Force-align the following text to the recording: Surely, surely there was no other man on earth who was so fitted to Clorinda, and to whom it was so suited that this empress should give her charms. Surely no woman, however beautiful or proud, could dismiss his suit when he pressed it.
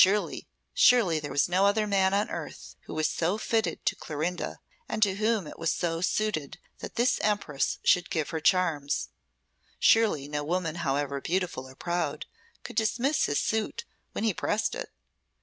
Surely, 0.03 0.47
surely 0.73 1.19
there 1.19 1.29
was 1.29 1.47
no 1.47 1.67
other 1.67 1.85
man 1.85 2.11
on 2.11 2.27
earth 2.31 2.75
who 2.85 2.93
was 2.95 3.07
so 3.07 3.37
fitted 3.37 3.85
to 3.85 3.95
Clorinda, 3.95 4.59
and 4.89 5.03
to 5.03 5.17
whom 5.17 5.45
it 5.45 5.59
was 5.59 5.71
so 5.71 6.01
suited 6.01 6.57
that 6.79 6.95
this 6.95 7.19
empress 7.21 7.77
should 7.83 8.09
give 8.09 8.31
her 8.31 8.39
charms. 8.39 9.09
Surely 9.77 10.27
no 10.27 10.43
woman, 10.43 10.77
however 10.77 11.21
beautiful 11.21 11.69
or 11.69 11.75
proud, 11.75 12.25
could 12.63 12.75
dismiss 12.77 13.25
his 13.27 13.39
suit 13.39 13.85
when 14.13 14.23
he 14.23 14.33
pressed 14.33 14.73
it. 14.73 14.89